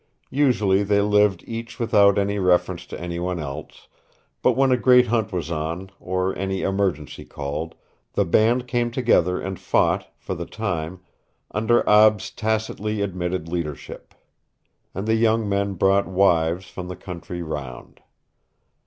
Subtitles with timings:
[0.33, 3.87] Usually they lived each without any reference to anyone else,
[4.41, 7.75] but when a great hunt was on, or any emergency called,
[8.13, 11.01] the band came together and fought, for the time,
[11.51, 14.15] under Ab's tacitly admitted leadership.
[14.95, 17.99] And the young men brought wives from the country round.